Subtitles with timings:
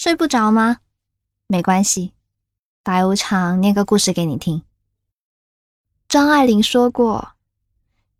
[0.00, 0.78] 睡不着吗？
[1.46, 2.14] 没关系，
[2.82, 4.62] 白无常念个故事给你听。
[6.08, 7.32] 张爱玲说过：“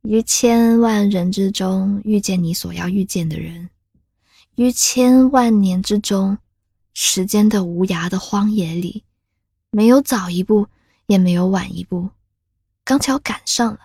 [0.05, 3.71] 于千万人之中遇见你所要遇见的人，
[4.57, 6.37] 于千万年之中，
[6.93, 9.03] 时间的无涯的荒野里，
[9.71, 10.69] 没有早一步，
[11.07, 12.11] 也没有晚一步，
[12.85, 13.81] 刚巧赶上了。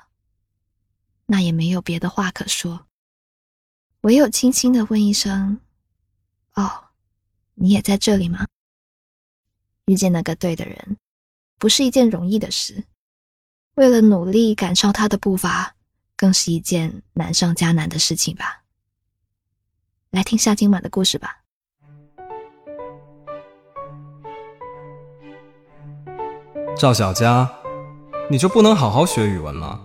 [1.28, 2.88] 那也没有别的话可说，
[4.02, 5.62] 唯有轻轻的问一声
[6.56, 6.82] ：‘哦。’”
[7.56, 8.46] 你也在这里吗？
[9.86, 10.98] 遇见那个对的人，
[11.60, 12.86] 不是一件容易的事。
[13.76, 15.76] 为了努力赶上他的步伐，
[16.16, 18.64] 更是一件难上加难的事情吧。
[20.10, 21.42] 来听下今晚的故事吧。
[26.78, 27.48] 赵小佳，
[28.30, 29.80] 你就不能好好学语文吗？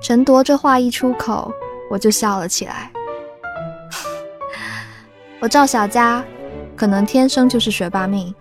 [0.00, 1.52] 陈铎这话一出口，
[1.90, 2.90] 我就笑了起来。
[5.40, 6.24] 我赵小佳。
[6.76, 8.34] 可能天生就是学霸命，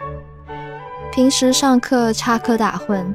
[1.10, 3.06] 平时上课插科打诨，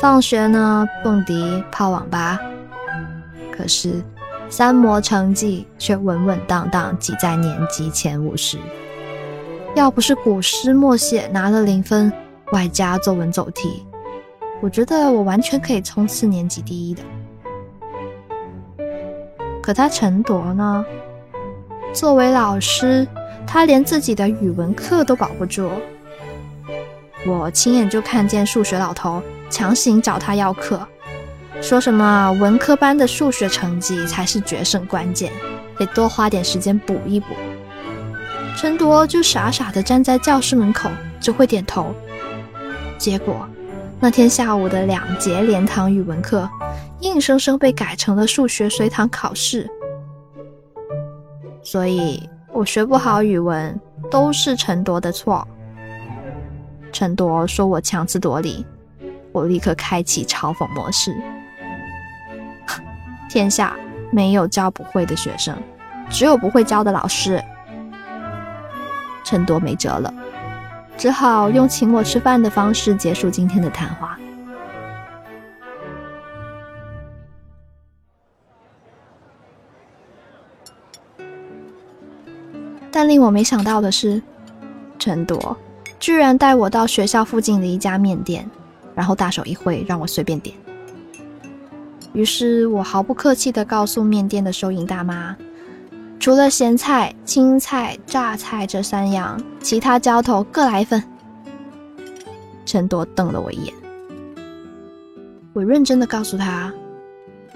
[0.00, 2.40] 放学呢蹦迪泡网吧，
[3.52, 4.02] 可是
[4.50, 8.58] 三模成绩却稳稳当当挤在年级前五十。
[9.76, 12.12] 要不是古诗默写拿了零分，
[12.50, 13.86] 外加作文走题，
[14.60, 17.02] 我觉得我完全可以冲刺年级第一的。
[19.62, 20.84] 可他陈铎呢？
[21.92, 23.06] 作为老师。
[23.46, 25.70] 他连自己的语文课都保不住，
[27.26, 30.80] 我亲眼就看见数学老头强行找他要课，
[31.60, 35.30] 说什么文科班的数学成绩才是决胜关键，
[35.76, 37.26] 得多花点时间补一补。
[38.56, 41.94] 陈铎就傻傻的站在教室门口，只会点头。
[42.96, 43.46] 结果
[44.00, 46.48] 那天下午的两节连堂语文课，
[47.00, 49.68] 硬生生被改成了数学随堂考试，
[51.62, 52.28] 所以。
[52.52, 55.46] 我学不好语文，都是陈铎的错。
[56.92, 58.64] 陈铎说我强词夺理，
[59.32, 61.14] 我立刻开启嘲讽模式。
[63.30, 63.74] 天下
[64.10, 65.56] 没有教不会的学生，
[66.10, 67.42] 只有不会教的老师。
[69.24, 70.12] 陈铎没辙了，
[70.98, 74.18] 只好用请我吃饭的方式结束今天的谈话。
[83.02, 84.22] 但令我没想到的是，
[84.96, 85.56] 陈铎
[85.98, 88.48] 居然带我到学校附近的一家面店，
[88.94, 90.54] 然后大手一挥，让我随便点。
[92.12, 95.36] 于是我毫不客气地告诉面店的收银大妈，
[96.20, 101.02] 除了咸菜、青菜、榨菜这三样，其他浇头各来一份。
[102.64, 103.74] 陈铎瞪了我一眼，
[105.52, 106.72] 我认真的告诉他，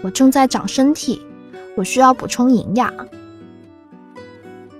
[0.02, 1.24] 我正在长身体，
[1.76, 2.92] 我需要补充营养。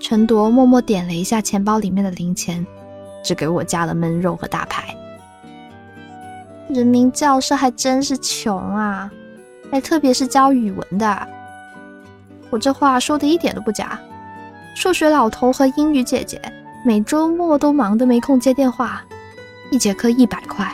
[0.08, 2.64] 陈铎默默点了一下钱包里面的零钱，
[3.24, 4.96] 只给我加了焖肉和大排。
[6.68, 9.10] 人民教师还真是穷啊！
[9.72, 11.28] 哎，特别是教语文的。
[12.50, 13.98] 我这话说的一点都不假。
[14.76, 16.40] 数学老头和英语姐姐
[16.84, 19.04] 每周末都忙得没空接电话，
[19.72, 20.72] 一节课一百块，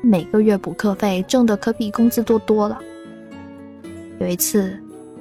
[0.00, 2.80] 每个月补课费挣的可比工资多多了。
[4.18, 4.76] 有一次，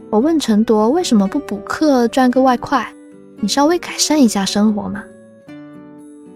[0.10, 2.92] 我问陈铎为什么不补课赚个外快。
[3.44, 5.04] 你稍微改善一下生活嘛。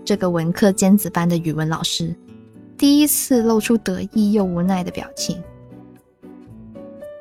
[0.03, 2.13] 这个文科尖子班的语文老师
[2.78, 5.41] 第一次露出得意又无奈的表情。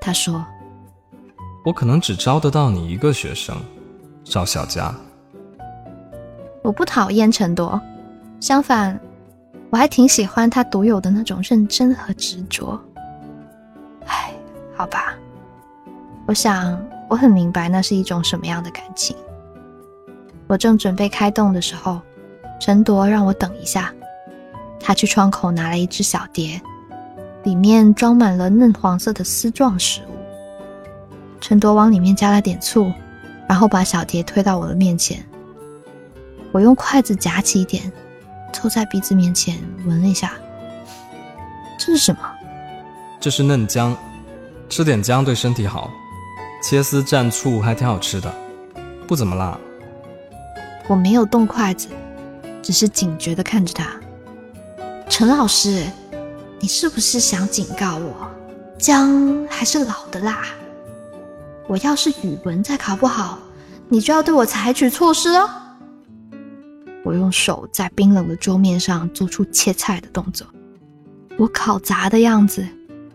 [0.01, 0.45] 他说
[1.65, 3.57] ：“我可能只招得到你一个学生，
[4.25, 4.93] 赵小佳。”
[6.63, 7.81] 我不讨厌陈铎，
[8.41, 8.99] 相反，
[9.71, 12.77] 我还挺喜欢他独有的那种认真和执着。
[14.07, 14.35] 唉，
[14.75, 15.17] 好吧，
[16.27, 16.77] 我想
[17.09, 19.17] 我很明白那是一种什么样的感情。
[20.47, 22.01] 我正准备开动的时候，
[22.61, 23.93] 陈铎让我等一下。
[24.79, 26.61] 他去窗口拿了一只小碟，
[27.43, 30.17] 里面装满了嫩黄色的丝状食物。
[31.41, 32.93] 陈铎往里面加了点醋，
[33.49, 35.25] 然后把小碟推到我的面前。
[36.53, 37.93] 我用筷子夹起一点，
[38.53, 40.33] 凑在鼻子面前闻了一下。
[41.79, 42.21] 这是什么？
[43.19, 43.97] 这是嫩姜，
[44.69, 45.91] 吃点姜对身体好。
[46.63, 48.33] 切丝蘸醋还挺好吃的，
[49.07, 49.59] 不怎么辣。
[50.89, 51.89] 我没有动筷子，
[52.63, 53.89] 只是警觉的看着他。
[55.09, 55.85] 陈老师，
[56.61, 58.31] 你是不是想警告我，
[58.79, 60.45] 姜还是老的辣？
[61.67, 63.39] 我要是语文再考不好，
[63.89, 65.51] 你就要对我采取措施哦。
[67.05, 70.47] 我用手在冰冷的桌面上做出切菜的动作。
[71.37, 72.67] 我考砸的样子，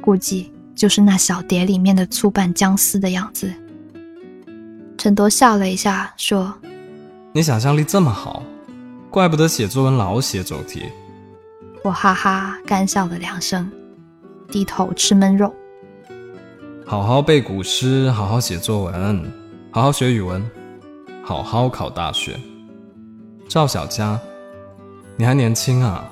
[0.02, 3.54] 估计就是那小碟里面的粗拌姜丝的样子。
[4.98, 6.54] 陈铎笑了一下，说。
[7.34, 8.44] 你想象力这么好，
[9.10, 10.84] 怪不得写作文老写走题。
[11.82, 13.72] 我哈哈干笑了两声，
[14.50, 15.54] 低头吃焖肉。
[16.86, 19.32] 好好背古诗，好好写作文，
[19.72, 20.46] 好好学语文，
[21.24, 22.38] 好好考大学。
[23.48, 24.20] 赵小佳，
[25.16, 26.04] 你还年轻啊，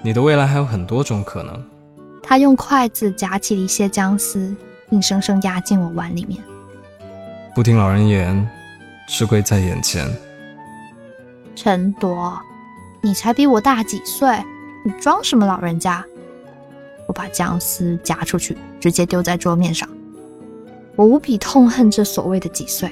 [0.00, 1.62] 你的未来还有很多种可能。
[2.22, 4.56] 他用筷子夹起了一些姜丝，
[4.88, 6.42] 硬生生压进我碗里面。
[7.54, 8.48] 不听老人言，
[9.12, 10.10] 吃亏在眼前。
[11.54, 12.40] 陈铎，
[13.02, 14.42] 你才比我大几岁，
[14.82, 16.02] 你装什么老人家？
[17.06, 19.86] 我把姜丝夹出去，直接丢在桌面上。
[20.96, 22.90] 我无比痛恨这所谓的几岁，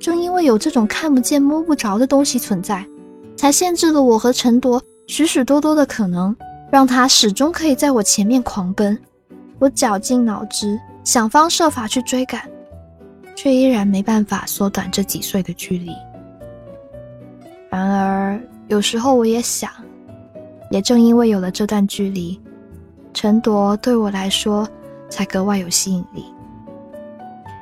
[0.00, 2.84] 正因为有这种看不见摸不着的东西存在，
[3.36, 6.34] 才限制了我和陈铎许许多多的可能，
[6.68, 8.98] 让他始终可以在我前面狂奔。
[9.60, 12.42] 我绞尽脑汁，想方设法去追赶，
[13.40, 15.92] 却依然没办法缩短这几岁的距离。
[17.70, 19.70] 然而，有时候我也想，
[20.72, 22.40] 也正因为有了这段距离，
[23.14, 24.68] 陈铎对我来说
[25.08, 26.24] 才格外有吸引力。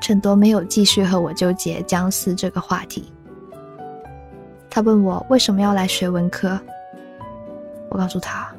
[0.00, 3.12] 陈铎没有继续和我纠结姜丝这个话题，
[4.70, 6.58] 他问我为什么要来学文科，
[7.90, 8.50] 我告诉他，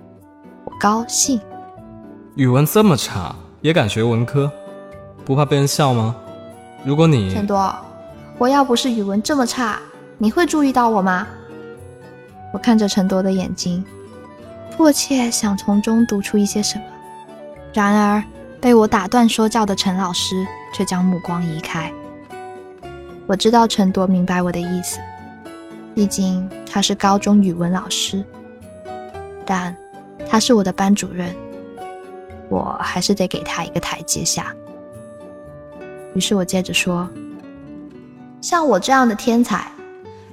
[0.66, 1.42] 我高兴。
[2.36, 4.52] 语文这么差也敢学文科，
[5.26, 6.16] 不怕被人笑吗？
[6.88, 7.76] 如果你陈铎，
[8.38, 9.78] 我要不是语文这么差，
[10.18, 11.28] 你会注意到我吗？
[12.54, 13.84] 我看着陈铎的眼睛，
[14.72, 16.86] 迫切想从中读出一些什么，
[17.74, 18.24] 然而
[18.62, 21.92] 被我打断说教的陈老师却将目光移开。
[23.26, 24.98] 我知道陈铎明白我的意思，
[25.94, 28.24] 毕竟他是高中语文老师，
[29.46, 29.76] 但
[30.26, 31.36] 他是我的班主任，
[32.48, 34.56] 我还是得给他一个台阶下。
[36.18, 37.08] 于是我接着说
[38.42, 39.72] ：“像我这样的天才，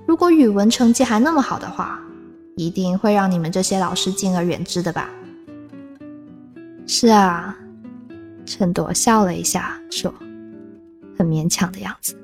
[0.06, 2.00] 如果语文成绩还那么好的话。”
[2.56, 5.10] 一定会让你们这些老师敬而远之的吧？
[6.86, 7.58] 是啊，
[8.46, 10.14] 陈朵笑了一下，说
[11.18, 12.16] ：“很勉强的样子。”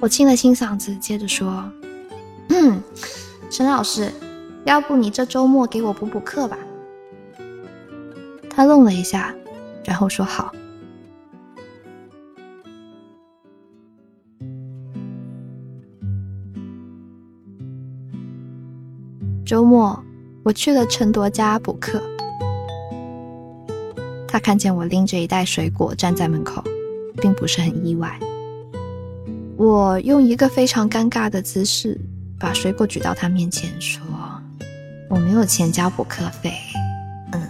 [0.00, 1.64] 我清了清嗓子，接着说
[2.50, 2.82] ：“嗯，
[3.48, 4.12] 陈老师，
[4.64, 6.58] 要不你这周末给我补补课吧？”
[8.50, 9.32] 他愣了一下，
[9.84, 10.52] 然后说：“好。”
[19.50, 20.00] 周末，
[20.44, 22.00] 我去了陈铎家补课。
[24.28, 26.62] 他看见我拎着一袋水果站在门口，
[27.20, 28.16] 并不是很意外。
[29.56, 32.00] 我用一个非常尴尬的姿势
[32.38, 34.00] 把水果举到他面前，说
[35.10, 36.52] ：“我没有钱交补课费。”
[37.34, 37.42] 嗯，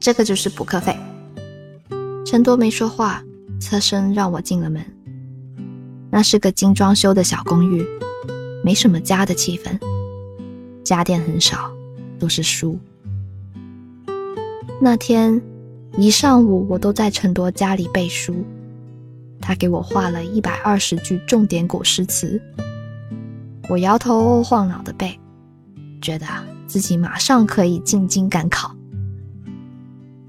[0.00, 0.96] 这个就是补课费。
[2.26, 3.22] 陈铎没说话，
[3.60, 4.84] 侧身让我进了门。
[6.10, 7.86] 那是个精装修的小公寓，
[8.64, 9.78] 没什么家的气氛。
[10.86, 11.68] 家电很少，
[12.16, 12.78] 都是书。
[14.80, 15.42] 那天
[15.98, 18.44] 一上午，我都在陈铎家里背书。
[19.40, 22.40] 他给我画了一百二十句重点古诗词，
[23.68, 25.18] 我摇头晃脑的背，
[26.00, 26.26] 觉得
[26.68, 28.72] 自己马上可以进京赶考。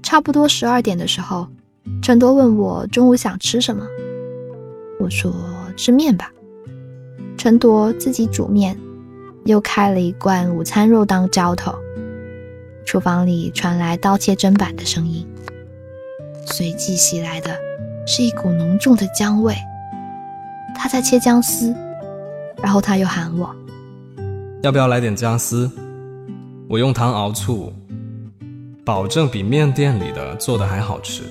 [0.02, 1.46] 差不多十二点的时候，
[2.02, 3.86] 陈铎问我中午想吃什么，
[4.98, 5.32] 我说
[5.76, 6.32] 吃面吧。
[7.36, 8.76] 陈铎自己煮面。
[9.48, 11.74] 又开了一罐午餐肉当浇头，
[12.84, 15.26] 厨房里传来刀切砧板的声音，
[16.44, 17.56] 随即袭来的
[18.06, 19.56] 是一股浓重的姜味。
[20.76, 21.74] 他在切姜丝，
[22.62, 23.56] 然后他又喊我
[24.60, 25.70] ：“要不要来点姜丝？
[26.68, 27.72] 我用糖熬醋，
[28.84, 31.22] 保证比面店里的做的还好吃。”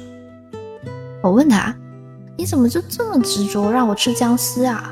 [1.22, 1.72] 我问他
[2.36, 4.92] ：“你怎么就这么执着让我吃姜丝啊？”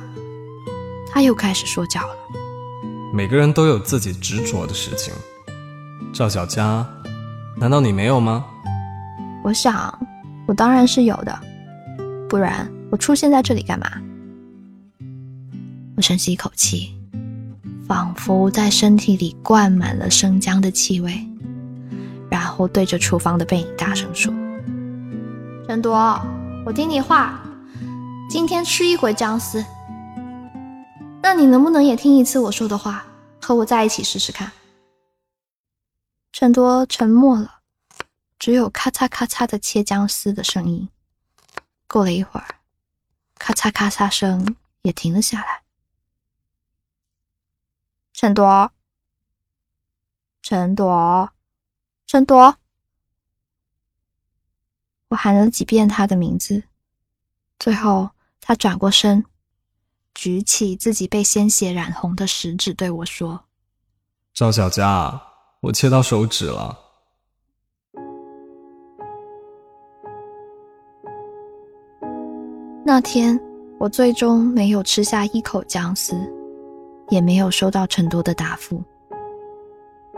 [1.12, 2.16] 他又开始说教了。
[3.16, 5.14] 每个人都有自己执着的事情，
[6.12, 6.86] 赵小佳，
[7.56, 8.44] 难道你没有吗？
[9.42, 9.98] 我想，
[10.46, 11.34] 我当然是有的，
[12.28, 13.90] 不然我出现在这里干嘛？
[15.96, 16.94] 我深吸一口气，
[17.88, 21.26] 仿佛在身体里灌满了生姜的气味，
[22.30, 24.34] 然后对着厨房的背影大声说
[25.70, 26.22] ：“陈铎，
[26.66, 27.40] 我听你话，
[28.30, 29.64] 今天吃一回姜丝。”
[31.26, 33.04] 那你能不能也听一次我说的话，
[33.42, 34.52] 和我在一起试试看？
[36.32, 37.62] 陈多沉默了，
[38.38, 40.88] 只有咔嚓咔嚓的切姜丝的声音。
[41.88, 42.60] 过了一会儿，
[43.40, 45.64] 咔嚓咔嚓声也停了下来。
[48.14, 48.72] 陈多，
[50.44, 51.32] 陈多，
[52.06, 52.58] 陈多，
[55.08, 56.66] 我喊了几遍他的名字，
[57.58, 59.26] 最后他转过身。
[60.16, 63.40] 举起自己被鲜血染红的食指对我说
[64.34, 65.22] ：“赵小佳，
[65.62, 66.80] 我切到手指了。”
[72.84, 73.40] 那天，
[73.78, 76.16] 我最终没有吃下一口姜丝，
[77.10, 78.82] 也没有收到成都的答复。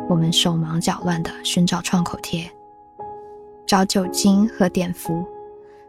[0.08, 2.50] 我们手忙脚乱地寻找创口贴，
[3.66, 5.26] 找酒精和碘伏，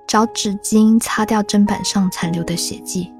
[0.07, 3.13] 找纸巾擦掉砧板上残留的血迹，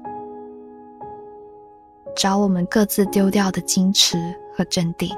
[2.19, 4.17] 找我们各自丢掉的矜持
[4.53, 5.09] 和镇定。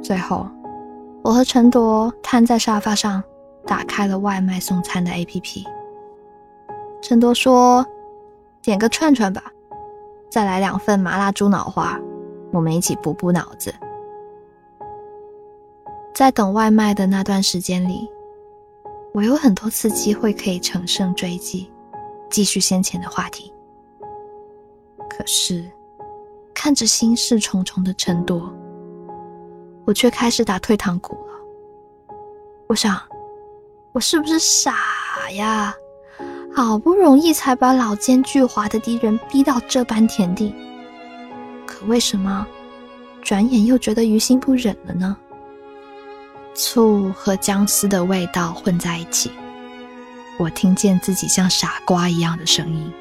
[0.00, 0.46] 最后，
[1.20, 3.20] 我和陈铎瘫在沙发上，
[3.66, 5.66] 打开了外卖送餐的 APP。
[7.02, 7.84] 陈铎说
[8.62, 9.42] ：“点个串串吧，
[10.30, 11.98] 再来两份麻辣猪脑花，
[12.52, 13.74] 我们一起补补脑子。”
[16.14, 18.08] 在等外卖的那段时间里，
[19.12, 21.68] 我有很多次机会可以乘胜追击，
[22.30, 23.52] 继续先前的话题。
[25.22, 25.64] 可是，
[26.52, 28.52] 看着心事重重的陈铎，
[29.84, 32.14] 我却开始打退堂鼓了。
[32.66, 33.00] 我想，
[33.92, 34.74] 我是不是傻
[35.34, 35.72] 呀？
[36.52, 40.52] 好不容易才把老奸巨猾的敌人逼到这般田地，
[41.64, 42.44] 可为什么
[43.22, 45.16] 转眼又觉得于心不忍了呢？
[46.52, 49.30] 醋和姜丝的味道混在一起，
[50.40, 52.92] 我听见自己像傻瓜一样的声音。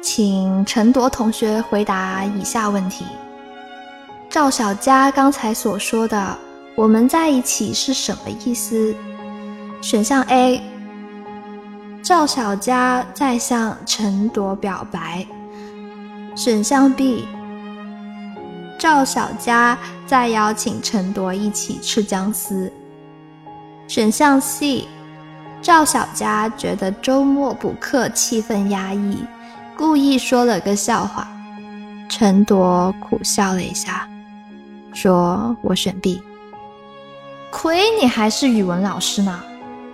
[0.00, 3.04] 请陈铎同学回答以下问题：
[4.30, 6.38] 赵小佳刚才所说的
[6.76, 8.94] “我们在一起”是什么意思？
[9.80, 10.62] 选项 A。
[12.00, 15.26] 赵小佳在向陈铎表白。
[16.36, 17.24] 选项 B，
[18.78, 19.76] 赵小佳
[20.06, 22.72] 在邀请陈铎一起吃姜丝。
[23.88, 24.86] 选项 C，
[25.60, 29.18] 赵小佳觉得周末补课气氛压抑，
[29.78, 31.28] 故意说了个笑话。
[32.08, 34.08] 陈铎苦笑了一下，
[34.92, 36.20] 说：“我选 B。”
[37.52, 39.40] 亏你还是语文老师呢，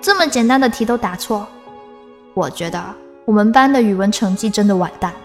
[0.00, 1.47] 这么简单的题都答错。
[2.33, 2.83] 我觉得
[3.26, 5.19] 我们班的语文成绩真的完蛋了。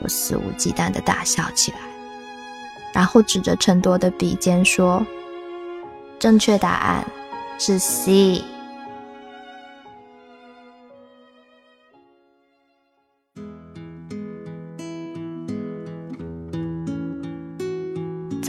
[0.00, 1.78] 我肆无忌惮的大笑起来，
[2.94, 5.04] 然后指着陈铎的鼻尖说
[6.18, 7.04] ：“正确答案
[7.58, 8.42] 是 C。”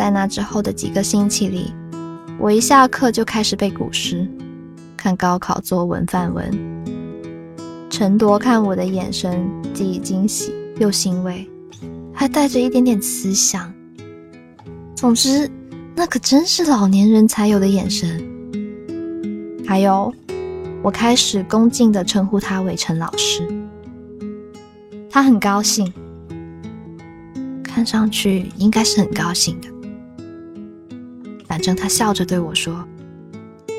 [0.01, 1.72] 在那之后的几个星期里，
[2.39, 4.27] 我一下课就开始背古诗。
[4.98, 6.51] 看高考作文范文，
[7.88, 11.48] 陈铎看我的眼神既惊喜又欣慰，
[12.12, 13.72] 还带着一点点慈祥。
[14.96, 15.48] 总之，
[15.96, 18.27] 那可真是老年人才有的眼神。
[19.67, 20.12] 还有，
[20.81, 23.48] 我开始恭敬地称呼他为陈老师。
[25.12, 25.93] 他很高兴，
[27.63, 29.70] 看上去应该是很高兴的。
[31.51, 32.88] 反正他笑着对我说：“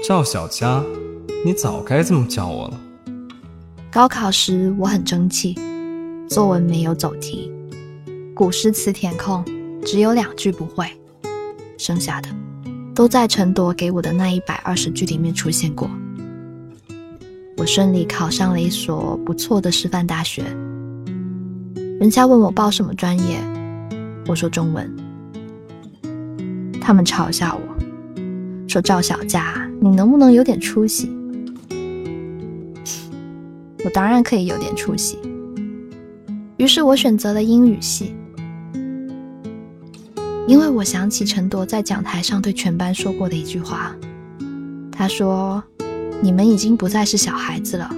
[0.07, 0.85] 赵小佳。”
[1.43, 2.79] 你早该这么叫我了。
[3.91, 5.57] 高考时我很争气，
[6.29, 7.51] 作文没有走题，
[8.35, 9.43] 古诗词填空
[9.87, 10.87] 只有两句不会，
[11.79, 12.29] 剩下的
[12.95, 15.91] 都在陈铎给我的那一百二十句里面出现过。
[17.57, 20.43] 我顺利考上了一所不错的师范大学。
[21.99, 23.41] 人家问我报什么专业，
[24.29, 24.95] 我说中文。
[26.83, 31.09] 他们嘲笑我，说赵小佳，你能不能有点出息？
[33.85, 35.17] 我当然可以有点出息，
[36.57, 38.15] 于是我选择了英语系，
[40.49, 43.95] 因为我想起陈铎在讲台上对全班说过的一句话，
[44.91, 45.63] 他说
[46.21, 47.89] ：“你们已经不再是小孩子了，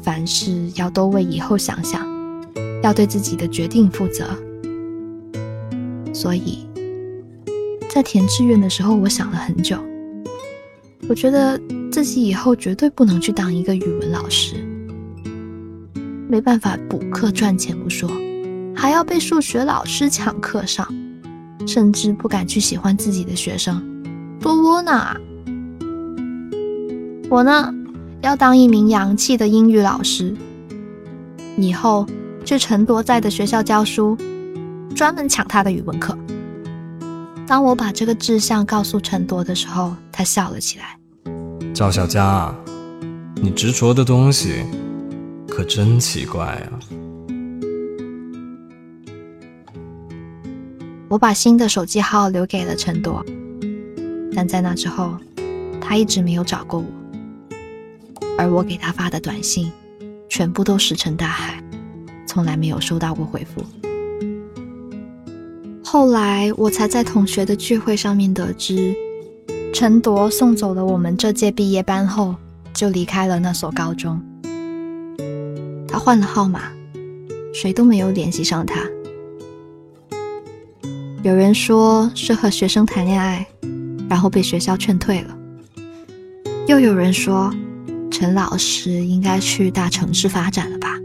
[0.00, 2.06] 凡事要多为以后想想，
[2.82, 4.26] 要对自己的决定负责。”
[6.14, 6.66] 所以，
[7.92, 9.76] 在填志愿的时候，我想了很久，
[11.08, 14.54] 我觉得自己以后绝对不能去当一个语文老师。
[16.28, 18.08] 没办法补课赚钱不说，
[18.76, 20.86] 还要被数学老师抢课上，
[21.66, 23.82] 甚至不敢去喜欢自己的学生，
[24.38, 25.16] 多窝囊啊！
[27.28, 27.74] 我呢，
[28.22, 30.32] 要当一名洋气的英语老师，
[31.56, 32.06] 以后
[32.44, 34.16] 去陈铎在的学校教书，
[34.94, 36.16] 专门抢他的语文课。
[37.50, 40.96] 当我把这个志向告诉陈铎的时候，他笑了起来。
[41.74, 42.54] 赵小佳，
[43.42, 44.64] 你执着的东西。
[45.48, 46.78] 可真奇怪啊！
[51.08, 53.20] 我把新的手机号留给了陈铎，
[54.32, 55.18] 但在那之后，
[55.80, 56.86] 他一直没有找过我。
[58.38, 59.72] 而我给他发的短信，
[60.28, 61.60] 全部都石沉大海，
[62.28, 63.89] 从来没有收到过回复。
[65.92, 68.94] 后来我才在同学的聚会上面得知，
[69.74, 72.36] 陈铎送走了我们这届毕业班后，
[72.72, 74.22] 就离开了那所高中。
[75.88, 76.70] 他换了号码，
[77.52, 78.88] 谁都没有联系上他。
[81.24, 83.44] 有人说是和学生谈恋爱，
[84.08, 85.36] 然后被学校劝退了；
[86.68, 87.52] 又有人说
[88.12, 90.96] 陈老师应该去大城市发展了吧。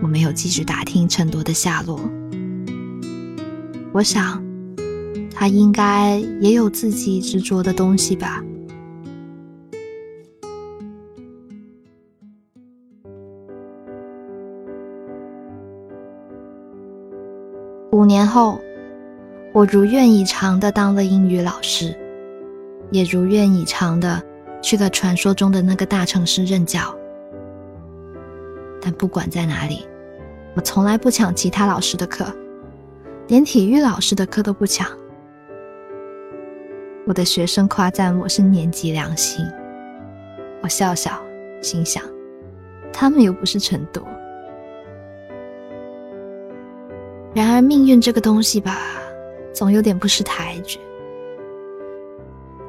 [0.00, 2.00] 我没有继续打听陈铎的下落。
[3.96, 4.44] 我想，
[5.34, 8.44] 他应该也有自己执着的东西吧。
[17.90, 18.60] 五年后，
[19.54, 21.96] 我如愿以偿的当了英语老师，
[22.90, 24.22] 也如愿以偿的
[24.60, 26.94] 去了传说中的那个大城市任教。
[28.78, 29.88] 但不管在哪里，
[30.54, 32.26] 我从来不抢其他老师的课，
[33.28, 34.86] 连体育老师的课都不抢。
[37.06, 39.44] 我的学生夸赞我是年级良心，
[40.62, 41.20] 我笑笑，
[41.60, 42.02] 心想，
[42.92, 44.00] 他们又不是陈铎。
[47.34, 48.78] 然而，命运这个东西吧，
[49.52, 50.78] 总有点不识抬举。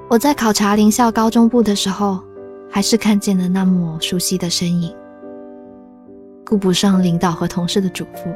[0.10, 2.20] 我在考察林校高中部的时候，
[2.68, 4.94] 还是看见了那抹熟悉的身影。
[6.44, 8.36] 顾不上领导和同事的嘱咐，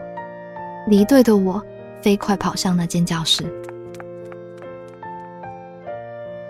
[0.88, 1.62] 离队的我
[2.02, 3.44] 飞快跑向那间教室。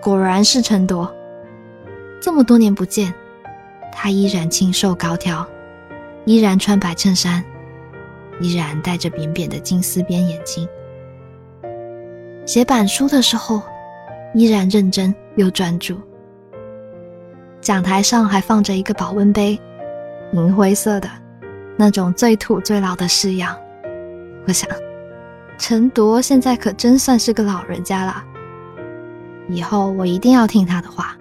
[0.00, 1.08] 果然是陈铎，
[2.20, 3.12] 这么多年不见，
[3.92, 5.46] 他依然清瘦高挑，
[6.24, 7.44] 依然穿白衬衫。
[8.40, 10.66] 依然戴着扁扁的金丝边眼镜，
[12.44, 13.62] 写板书的时候
[14.34, 15.96] 依然认真又专注。
[17.60, 19.60] 讲台上还放着一个保温杯，
[20.32, 21.08] 银灰色的，
[21.76, 23.56] 那种最土最老的式样。
[24.48, 24.68] 我想，
[25.62, 28.24] 陈铎现在可真算是个老人家了。
[29.48, 31.16] 以后我一定要听他的话，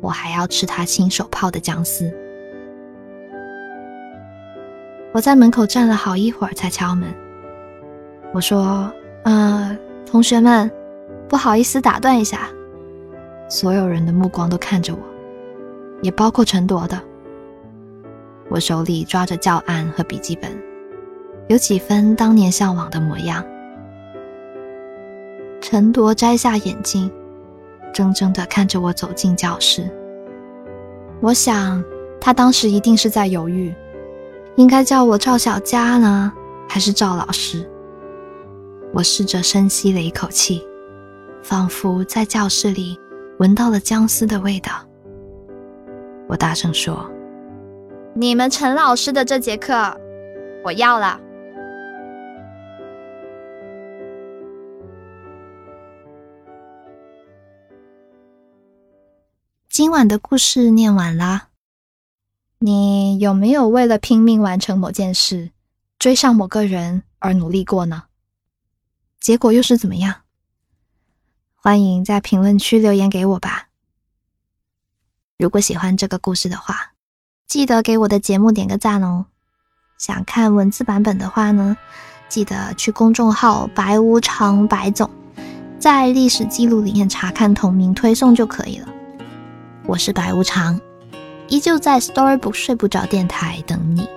[0.00, 2.08] 我还要吃他亲手泡的姜丝。
[5.12, 7.12] 我在门口站了好一会儿才敲门。
[8.32, 8.88] 我说
[9.26, 9.76] ：“呃，
[10.08, 10.70] 同学们，
[11.28, 12.48] 不好意思打断一下。”
[13.50, 15.00] 所有人的目光都看着我，
[16.02, 17.02] 也包括陈铎的。
[18.48, 20.56] 我手里抓着教案和笔记本，
[21.48, 23.44] 有几分当年向往的模样。
[25.60, 27.10] 陈铎摘下眼镜，
[27.92, 29.90] 怔怔地看着我走进教室。
[31.20, 31.82] 我想，
[32.20, 33.74] 他当时一定是在犹豫。
[34.56, 36.32] 应该叫我赵小佳呢，
[36.68, 37.68] 还是赵老师？
[38.94, 40.66] 我试着深吸了一口气，
[41.42, 42.98] 仿佛在教室里
[43.38, 44.72] 闻到了姜丝的味道。
[46.26, 47.10] 我大声说
[48.14, 49.74] ：“你们陈老师的这节课，
[50.64, 51.20] 我要了。”
[59.76, 61.48] 今晚的故事念完啦。
[62.60, 65.50] 你有没有为了拼命完成某件事，
[65.98, 68.04] 追上某个人而努力过呢？
[69.20, 70.22] 结果又是怎么样？
[71.54, 73.68] 欢迎在评论区留言给我吧。
[75.36, 76.92] 如果喜欢这个故事的话，
[77.46, 79.26] 记得给我的节目点个赞哦。
[79.98, 81.76] 想看文字版本的话呢，
[82.30, 85.10] 记得去公众号“白无常白总”
[85.78, 88.95] 在历史记录里面查看同名推送就可以了。
[89.86, 90.80] 我是白无常。
[91.48, 94.08] 依旧在 Storybook 睡不着电台等你，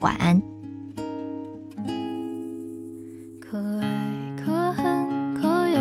[0.00, 0.42] 晚安。
[3.38, 3.86] 可爱
[4.44, 5.78] 可恨可有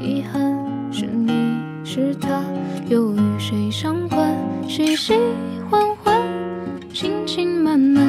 [0.00, 2.44] 遗憾，是你是他，
[2.86, 4.32] 又与谁相关？
[4.68, 5.14] 喜喜
[5.68, 6.22] 欢欢，
[6.92, 8.06] 情情满满，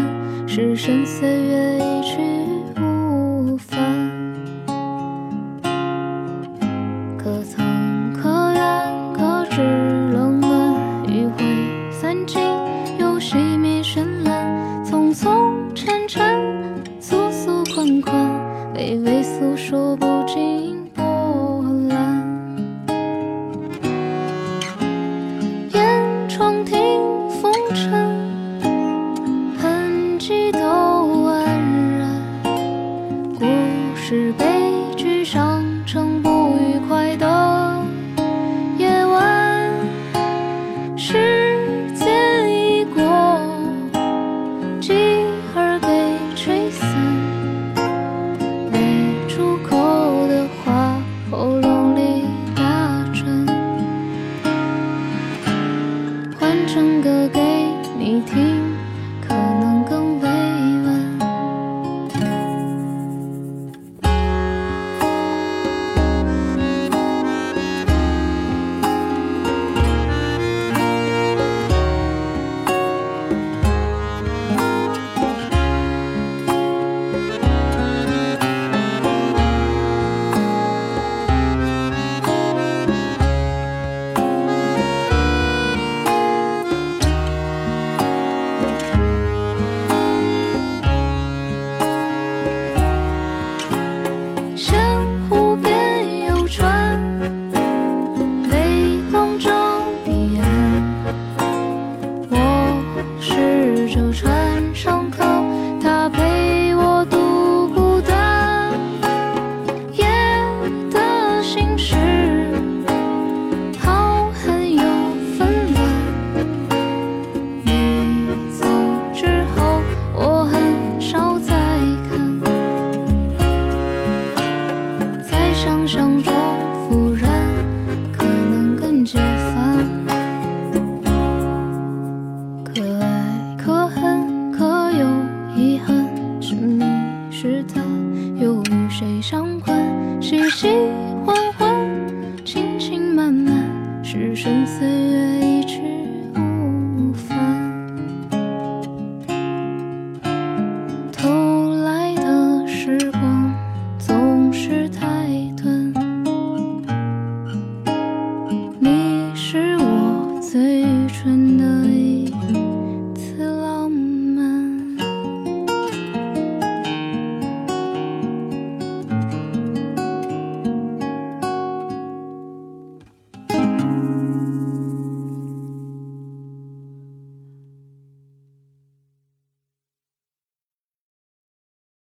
[0.47, 2.17] 是生岁月一去
[18.75, 20.84] 微微诉说不尽。
[58.25, 58.74] 听。